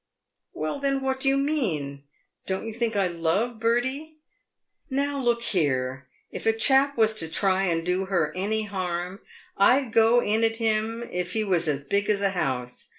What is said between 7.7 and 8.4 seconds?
do her